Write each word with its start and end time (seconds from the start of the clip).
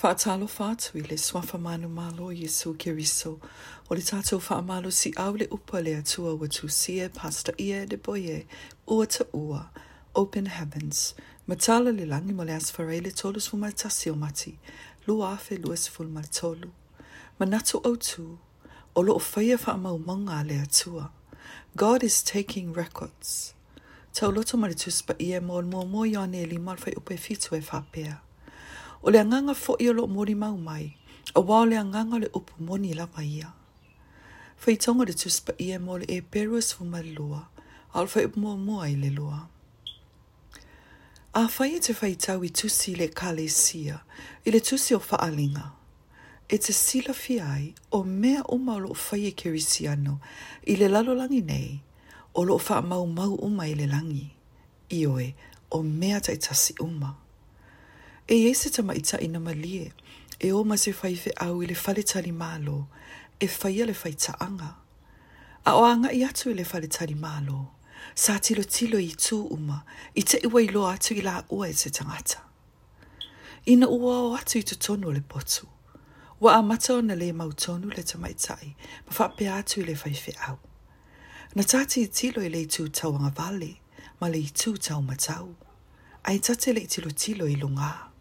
Faatalo 0.00 0.46
fatu 0.48 0.98
i 0.98 1.02
le 1.02 1.16
suafa 1.18 1.56
manumalo 1.58 2.32
Yesu 2.34 2.74
Kiriso. 2.74 3.38
O 3.90 3.94
le 3.94 4.00
tātou 4.00 4.40
faamalo 4.40 4.90
si 4.92 5.12
au 5.16 5.36
le 5.36 5.46
upa 5.52 5.80
le 5.80 5.94
atua 5.94 6.34
wa 6.36 6.48
tusia 6.48 7.08
pasta 7.08 7.52
ia 7.60 7.86
de 7.86 7.96
boye 7.96 8.44
ua 8.90 9.06
ta 9.06 9.22
ua. 9.32 9.70
Open 10.16 10.46
heavens. 10.46 11.14
Matala 11.48 11.92
le 11.96 12.04
langi 12.06 12.32
mo 12.34 12.42
le 12.42 12.52
asfarai 12.54 13.00
le 13.04 13.12
tolu 13.12 13.38
sfumaltasi 13.38 14.10
o 14.10 14.14
mati. 14.16 14.58
Lua 15.06 15.34
afe 15.38 15.58
lua 15.62 15.76
sfulmal 15.76 16.26
tolu. 16.28 16.72
Manatu 17.38 17.80
o 17.84 17.94
tu. 17.94 18.38
O 18.96 19.00
lo 19.00 19.14
o 19.14 19.18
whaia 19.20 19.56
faamaumonga 19.56 20.42
le 20.44 20.54
atua. 20.58 21.10
God 21.76 22.02
is 22.02 22.20
taking 22.24 22.72
records. 22.72 23.54
Tau 24.12 24.28
loto 24.32 24.56
maritus 24.56 25.02
pa 25.06 25.14
ia 25.20 25.40
mo 25.40 25.62
mo 25.62 25.84
mo 25.84 26.02
li 26.02 26.58
malfai 26.58 26.96
upe 26.96 27.16
fitu 27.16 27.54
e 27.54 27.60
whapea. 27.60 28.18
o 29.04 29.10
le 29.10 29.20
anganga 29.20 29.52
fo 29.54 29.76
i 29.78 29.88
olo 29.88 30.06
mori 30.06 30.34
mau 30.34 30.56
mai, 30.56 30.96
a 31.36 31.40
wā 31.40 31.66
le 31.68 31.76
anganga 31.76 32.16
le 32.18 32.28
upu 32.32 32.54
moni 32.64 32.94
la 32.96 33.04
mai 33.16 33.26
ia. 33.40 33.50
Whai 34.64 34.76
tonga 34.80 35.04
de 35.04 35.12
tuspa 35.12 35.52
i 35.60 35.66
e 35.76 35.78
mole 35.78 36.06
e 36.08 36.22
perus 36.22 36.72
fu 36.74 36.84
mai 36.88 37.02
lua, 37.12 37.42
alfa 37.92 38.20
whai 38.22 38.32
mua 38.40 38.56
mua 38.56 38.86
i 38.88 38.94
le 38.96 39.10
lua. 39.10 39.42
A 41.34 41.42
fai 41.48 41.74
e 41.76 41.80
te 41.84 41.92
whai 42.00 42.14
tau 42.16 42.40
i 42.48 42.48
tusi 42.48 42.94
le 42.96 43.08
kale 43.08 43.46
sia, 43.48 43.96
i 44.46 44.50
le 44.50 44.60
tusi 44.60 44.94
o 44.96 44.98
whaalinga. 44.98 45.66
E 46.48 46.56
te 46.58 46.72
sila 46.72 47.12
fiai 47.12 47.74
o 47.92 48.02
mea 48.04 48.40
o 48.48 48.56
maulo 48.56 48.88
o 48.94 48.96
whai 49.06 49.26
e 49.28 49.32
kerisi 49.40 49.84
ano, 49.88 50.16
i 50.64 50.74
le 50.80 50.88
lalolangi 50.88 51.42
nei, 51.42 51.70
o 52.38 52.44
lo 52.48 52.56
wha 52.56 52.76
mau 52.80 53.04
mau 53.06 53.34
uma 53.46 53.66
i 53.68 53.74
le 53.74 53.86
langi. 53.86 54.30
Ioe, 54.96 55.34
o 55.70 55.82
mea 55.82 56.20
tai 56.20 56.38
tasi 56.40 56.72
uma. 56.80 57.14
E 58.28 58.36
ye 58.40 58.54
se 58.54 58.70
tama 58.70 58.94
ita 58.94 59.18
ina 59.20 59.38
malie, 59.40 59.92
e 60.42 60.50
o 60.52 60.64
ma 60.64 60.76
se 60.76 60.92
faife 60.92 61.28
au 61.36 61.62
i 61.62 61.66
le 61.66 61.74
fale 61.74 62.02
tali 62.02 62.32
malo, 62.32 62.88
e 63.40 63.46
faia 63.46 63.84
le 63.86 63.92
faita 63.92 64.32
anga. 64.40 64.76
A 65.66 65.74
o 65.76 65.84
anga 65.84 66.08
i 66.10 66.24
atu 66.24 66.48
i 66.50 66.54
le 66.54 66.64
fale 66.64 66.88
tali 66.88 67.14
malo, 67.14 67.74
sa 68.14 68.38
tilo 68.40 68.64
tilo 68.64 68.96
i 68.98 69.12
tū 69.12 69.44
uma, 69.52 69.82
i 70.16 70.22
te 70.24 70.40
iwa 70.40 70.62
i 70.62 70.68
loa 70.72 70.94
atu 70.94 71.12
i 71.14 71.20
la 71.20 71.42
ua 71.50 71.68
e 71.68 71.74
se 71.74 71.90
tangata. 71.90 72.40
Ina 73.66 73.88
ua 73.92 74.16
o 74.22 74.32
atu 74.36 74.56
i 74.58 74.62
te 74.64 74.76
tonu 74.80 75.12
le 75.12 75.20
potu, 75.20 75.68
wa 76.40 76.56
a 76.56 76.62
mata 76.62 76.94
o 76.94 77.00
na 77.02 77.14
le 77.14 77.30
mau 77.32 77.52
tonu 77.52 77.92
le 77.92 78.02
tama 78.02 78.32
itai, 78.32 78.74
ma 79.06 79.12
fa 79.12 79.28
pe 79.36 79.50
atu 79.52 79.80
i 79.84 79.84
le 79.84 79.94
faife 79.96 80.32
au. 80.48 80.56
Na 81.54 81.62
tati 81.62 82.00
i 82.00 82.08
tilo 82.08 82.40
i 82.42 82.48
le 82.48 82.64
i 82.64 82.72
tū 82.72 82.88
tau 82.88 83.12
anga 83.20 83.34
vale, 83.36 83.76
ma 84.20 84.28
le 84.32 84.38
i 84.40 84.48
tū 84.48 84.72
tau 84.80 85.02
matau. 85.02 85.54
Ai 86.24 86.38
tate 86.40 86.72
le 86.72 86.80
i 86.80 86.88
tilo 86.88 87.10
tilo 87.12 87.44
i 87.44 87.56
lunga. 87.60 87.84
i 87.84 87.92
lunga 87.92 88.13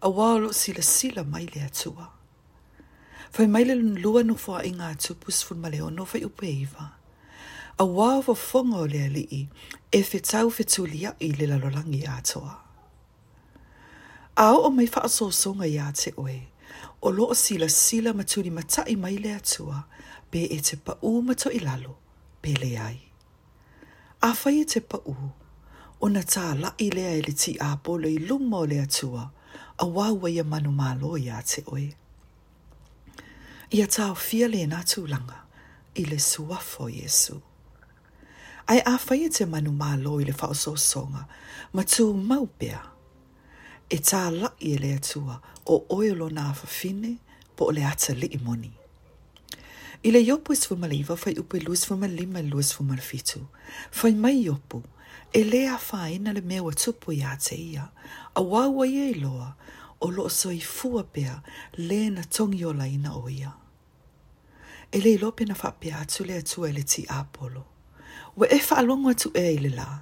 a 0.00 0.08
wālo 0.10 0.52
sila 0.52 0.82
sila 0.82 1.24
mai 1.24 1.46
le 1.54 1.62
atua. 1.64 2.06
Fai 3.32 3.46
mai 3.46 3.64
le 3.64 3.74
lua 3.74 4.22
no 4.22 4.34
fua 4.34 4.64
inga 4.68 4.86
atu 4.94 5.12
pusfun 5.20 5.58
ma 5.62 5.68
leo 5.72 5.88
no 5.90 6.04
fai 6.04 6.22
upe 6.24 6.46
iwa. 6.62 6.84
A 7.78 7.84
wāwa 7.84 8.34
fonga 8.36 8.78
o 8.78 8.86
le 8.86 9.00
alii 9.06 9.48
e 9.96 10.00
fe 10.02 10.18
tau 10.22 10.48
fe 10.50 10.64
tūlia 10.64 11.12
i 11.22 11.32
le 11.38 11.46
lalolangi 11.50 12.02
atoa. 12.06 12.52
A 14.36 14.46
o 14.54 14.60
o 14.66 14.70
mai 14.70 14.86
faa 14.86 15.06
sōsonga 15.10 15.66
i 15.70 15.78
ate 15.82 16.10
oe, 16.18 16.38
o 17.02 17.10
loo 17.10 17.34
sila 17.34 17.68
sila 17.68 18.12
matuni 18.14 18.50
mata 18.50 18.82
i 18.90 18.94
mai 18.96 19.16
le 19.18 19.32
atua, 19.34 19.82
pe 20.30 20.42
e 20.44 20.58
te 20.62 20.76
pa 20.76 20.94
u 21.06 21.22
mato 21.22 21.50
i 21.54 21.58
lalo, 21.62 21.94
pe 22.42 22.54
le 22.58 22.70
ai. 22.82 22.98
A 24.26 24.30
fai 24.34 24.60
e 24.60 24.64
te 24.64 24.80
pa 24.80 24.98
u, 25.10 25.14
o 26.02 26.08
na 26.10 26.22
tā 26.22 26.54
la 26.60 26.74
i 26.78 26.90
lea 26.90 27.14
e 27.18 27.22
le 27.26 27.34
ti 27.34 27.54
a 27.62 27.74
polo 27.82 28.08
i 28.10 28.18
lumo 28.18 28.64
le 28.66 28.80
atua, 28.82 29.26
a 29.78 29.84
wāua 29.86 30.30
ia 30.32 30.44
manu 30.44 30.72
mālo 30.72 31.14
ia 31.18 31.40
te 31.46 31.62
oe. 31.70 31.86
Ia 33.70 33.86
tāo 33.86 34.16
fia 34.16 34.48
le 34.48 34.64
nā 34.70 34.80
tūlanga 34.88 35.42
i 36.00 36.04
le 36.08 36.18
suafo 36.20 36.88
Jesu. 36.90 37.38
Ai 38.68 38.82
a 38.86 38.96
whai 39.00 39.22
e 39.24 39.28
te 39.32 39.46
manu 39.48 39.72
mālo 39.72 40.18
i 40.20 40.26
le 40.28 40.34
whaososonga 40.36 41.24
ma 41.72 41.84
tū 41.84 42.10
maupea. 42.16 42.82
E 43.88 44.00
tā 44.04 44.26
lai 44.34 44.72
e 44.72 44.76
le 44.82 44.92
atua 44.98 45.38
o 45.66 45.78
oelo 45.96 46.26
nā 46.36 46.50
whawhine 46.58 47.14
po 47.56 47.68
o 47.68 47.72
le 47.76 47.86
ata 47.88 48.12
li 48.14 48.28
i 48.36 48.40
moni. 48.42 48.72
I 50.06 50.10
le 50.14 50.20
iopu 50.22 50.52
i 50.54 50.56
swumaliva, 50.56 51.16
whai 51.18 51.32
upu 51.40 51.56
i 51.58 51.60
luas 51.64 51.84
fumalima 51.88 52.38
i 52.38 52.46
luas 52.46 52.70
fumalfitu. 52.76 53.40
Whai 54.00 54.12
mai 54.14 54.34
iopu, 54.44 54.82
e 55.32 55.44
lea 55.44 55.76
whaena 55.90 56.32
le 56.32 56.40
mea 56.40 56.62
wa 56.62 56.72
tupu 56.74 57.12
ia 57.12 57.36
te 57.36 57.56
ia, 57.56 57.88
a 58.34 58.40
wawa 58.42 58.86
ia 58.86 59.06
i 59.10 59.14
loa, 59.14 59.54
o 60.00 60.10
lo 60.10 60.28
so 60.28 60.50
i 60.52 60.60
fua 60.60 61.02
pia 61.02 61.42
le 61.76 62.10
na 62.10 62.22
tongi 62.24 62.64
o 62.64 62.72
laina 62.72 63.14
o 63.16 63.28
ia. 63.28 63.52
E 64.92 65.00
le 65.00 65.16
lope 65.18 65.44
na 65.44 65.54
wha 65.62 65.72
pia 65.72 65.98
atu 65.98 66.24
le 66.24 66.36
atu 66.38 66.66
e 66.66 66.72
le 66.72 66.82
ti 66.82 67.06
apolo, 67.08 67.64
we 68.36 68.48
e 68.48 68.58
wha 68.70 68.76
alongo 68.78 69.08
atu 69.10 69.30
e 69.36 69.58
le 69.58 69.68
la. 69.68 69.98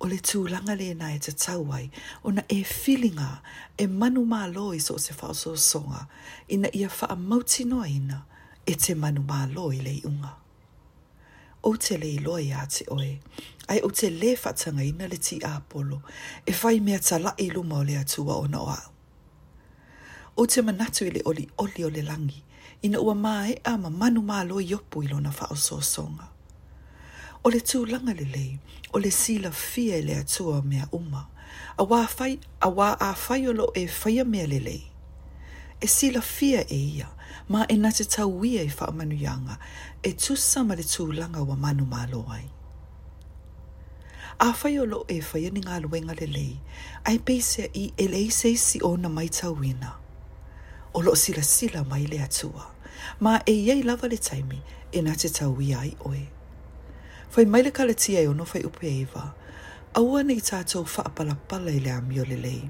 O 0.00 0.06
le 0.06 0.18
tū 0.22 0.46
langa 0.48 0.76
le 0.78 0.94
na 0.94 1.10
e 1.14 1.18
te 1.18 1.32
tauai, 1.32 1.90
o 2.24 2.30
na 2.30 2.42
e 2.48 2.62
filinga 2.62 3.40
e 3.78 3.86
manu 3.86 4.22
mā 4.24 4.46
loi 4.54 4.78
so 4.78 4.96
se 4.96 5.12
whao 5.20 5.32
so 5.34 5.56
songa, 5.56 6.06
ina 6.48 6.68
ia 6.72 6.88
wha 6.88 7.06
a 7.10 7.16
mauti 7.16 7.64
noa 7.66 7.88
ina 7.88 8.18
e 8.66 8.74
te 8.74 8.94
manu 8.94 9.22
mā 9.26 9.46
loi 9.54 9.80
le 9.82 9.94
unga. 10.06 10.06
unga 10.10 10.32
o 11.62 11.76
te 11.76 11.98
le 11.98 12.08
iloa 12.14 12.40
ia 12.42 12.66
te 12.70 12.84
oe. 12.94 13.18
Ai 13.68 13.80
o 13.84 13.90
te 13.90 14.08
le 14.10 14.34
whatanga 14.36 14.84
ina 14.84 15.08
le 15.08 15.18
ti 15.20 15.38
a 15.44 15.58
polo, 15.60 16.00
e 16.46 16.52
whai 16.62 16.80
mea 16.80 16.98
ta 17.06 17.18
la 17.18 17.34
ilu 17.36 17.62
mao 17.70 17.84
le 17.88 17.94
atua 17.98 18.34
o 18.42 18.46
na 18.46 18.58
oau. 18.60 18.90
O 20.36 20.46
te 20.46 20.62
manatu 20.62 21.04
ele 21.06 21.22
oli 21.24 21.48
oli 21.58 21.84
o 21.84 21.90
le 21.90 22.02
langi, 22.02 22.42
ina 22.82 22.98
ua 23.00 23.14
mae 23.14 23.58
a 23.64 23.72
ma 23.82 23.90
manu 23.90 24.20
maa 24.22 24.44
loi 24.48 24.74
opu 24.74 25.02
ilo 25.04 25.20
na 25.20 25.30
whao 25.36 25.56
so 25.56 25.76
songa. 25.80 26.26
O 27.44 27.50
le 27.50 27.60
tū 27.60 27.84
langa 27.86 28.12
le 28.18 28.24
lei, 28.24 28.58
o 28.94 28.98
le 28.98 29.10
sila 29.10 29.50
fia 29.50 29.96
ele 29.96 30.14
atua 30.16 30.62
mea 30.62 30.88
uma, 30.92 31.26
a 31.76 31.82
wā 31.84 32.00
a 32.60 32.68
wā 32.68 32.88
a 33.08 33.12
whai 33.28 33.82
e 33.82 33.86
whai 34.02 34.24
mea 34.24 34.46
le 34.46 34.60
lei 34.60 34.84
e 35.80 35.86
sila 35.86 36.20
fia 36.20 36.64
e 36.68 36.74
ia, 36.98 37.08
ma 37.48 37.64
e 37.68 37.76
nate 37.76 38.04
tau 38.04 38.44
ia 38.44 38.62
i 38.62 38.68
whaamanu 38.76 39.16
yanga, 39.26 39.56
e 40.02 40.10
tusa 40.12 40.60
ma 40.66 40.74
le 40.74 40.82
tūlanga 40.82 41.42
wa 41.48 41.54
manu 41.56 41.84
mālo 41.86 42.22
ai. 42.30 42.46
A 44.40 44.52
o 44.54 44.84
lo 44.90 45.00
e 45.08 45.18
whai 45.28 45.50
ni 45.50 45.60
ngā 45.60 45.76
luenga 45.82 46.14
le 46.20 46.26
lei, 46.26 46.60
ai 47.06 47.18
pese 47.18 47.68
i 47.82 47.92
e 47.96 48.04
lei 48.08 48.28
se 48.30 48.54
si 48.56 48.78
o 48.84 48.96
na 48.96 49.08
mai 49.08 49.28
tau 49.28 49.56
ina. 49.64 49.92
O 50.94 51.00
lo 51.00 51.14
sila 51.14 51.42
sila 51.42 51.84
mai 51.84 52.06
le 52.06 52.18
atua, 52.22 52.64
ma 53.20 53.38
e 53.46 53.52
iei 53.52 53.82
lava 53.82 54.06
le 54.08 54.18
taimi, 54.18 54.60
e 54.92 54.98
nate 55.02 55.28
tau 55.38 55.60
ia 55.60 55.78
ai 55.78 55.94
oe. 56.10 56.24
Whai 57.36 57.44
mai 57.50 57.62
le 57.62 57.70
kalatia 57.70 58.20
e 58.22 58.26
ono 58.26 58.44
whai 58.50 58.62
upe 58.68 58.86
eiva, 58.90 59.24
aua 59.98 60.22
nei 60.24 60.40
tātou 60.40 60.84
whaapalapala 60.92 61.70
i 61.70 61.78
le 61.84 61.90
amio 61.98 62.24
le 62.30 62.36
lei, 62.46 62.62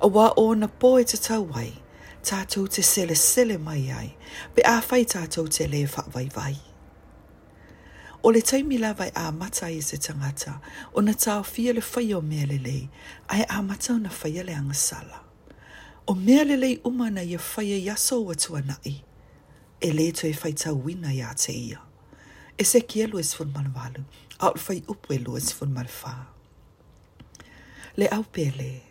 a 0.00 0.06
wā 0.14 0.26
o 0.42 0.46
na 0.60 0.68
pō 0.80 0.92
e 1.00 1.04
te 1.10 1.16
tau 1.20 1.44
wai, 1.54 1.72
tātou 2.24 2.68
te 2.68 2.82
sele 2.82 3.14
sele 3.16 3.58
mai 3.58 3.86
ai, 3.94 4.08
pe 4.54 4.64
a 4.66 4.78
whai 4.90 5.04
tātou 5.08 5.48
te 5.50 5.66
le 5.68 5.84
wha 5.92 6.02
vai 6.14 6.26
vai. 6.34 6.56
O 8.26 8.32
le 8.34 8.40
taimi 8.42 8.78
la 8.78 8.92
vai 8.98 9.10
a 9.14 9.30
mata 9.32 9.68
i 9.70 9.80
se 9.82 9.96
tangata, 9.96 10.58
o 10.92 11.00
na 11.00 11.14
tau 11.14 11.42
fia 11.44 11.72
le 11.74 11.80
whai 11.84 12.12
o 12.14 12.20
mea 12.20 12.46
le 12.46 12.58
ai 13.28 13.44
a 13.48 13.62
mata 13.62 13.94
o 13.94 13.98
na 13.98 14.08
whai 14.10 14.42
le 14.42 14.52
angasala. 14.54 15.20
O 16.08 16.14
mea 16.14 16.44
le 16.44 16.56
lei 16.56 16.76
umana 16.84 17.22
i 17.22 17.34
a 17.34 17.38
whai 17.38 17.72
a 17.72 17.78
e 17.78 17.84
yaso 17.88 18.18
o 18.24 18.30
atua 18.32 18.60
nai, 18.62 18.96
e 19.80 19.90
le 19.92 20.10
to 20.12 20.26
e 20.28 20.34
whai 20.42 20.52
tau 20.52 20.74
wina 20.74 21.12
i 21.12 21.20
a 21.22 21.32
te 21.34 21.52
ia. 21.52 21.80
E 22.58 22.64
se 22.64 22.80
kia 22.80 23.06
luas 23.06 23.34
fun 23.34 23.52
manu 23.52 23.70
a 23.76 23.86
o 23.86 24.50
le 24.52 24.62
whai 24.66 24.80
upwe 24.88 25.18
luas 25.22 25.52
fun 25.52 25.72
manu 25.72 25.88
Le 27.98 28.06
au 28.14 28.22
pele, 28.22 28.82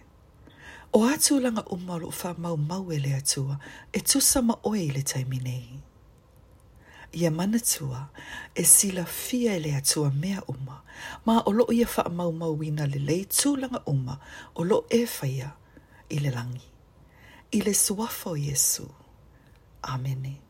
O 1.00 1.06
atu 1.06 1.38
langa 1.40 1.62
umalo 1.70 2.10
wha 2.10 2.34
mau 2.42 2.58
mau 2.58 2.92
ele 2.92 3.14
atua, 3.14 3.60
e 3.94 4.00
tusa 4.02 4.42
ma 4.42 4.56
oe 4.66 4.82
ile 4.88 5.04
taiminei. 5.06 5.70
Ia 7.14 7.30
mana 7.30 7.60
tua, 7.60 8.10
e 8.56 8.64
sila 8.64 9.06
fia 9.06 9.54
ele 9.54 9.76
atua 9.78 10.10
mea 10.10 10.42
uma, 10.50 10.82
ma 11.26 11.44
o 11.46 11.52
lo 11.54 11.68
ia 11.72 11.86
wha 11.86 12.10
mau 12.10 12.32
mau 12.32 12.58
wina 12.58 12.88
le 12.90 12.98
lei 12.98 13.26
tū 13.30 13.54
langa 13.62 13.82
uma, 13.86 14.18
o 14.58 14.64
lo 14.66 14.88
e 14.90 15.06
whaia 15.06 15.52
ile 16.10 16.32
langi. 16.34 16.66
Ile 17.52 17.74
suafo 17.74 18.34
yesu. 18.36 18.90
Amenei. 19.84 20.47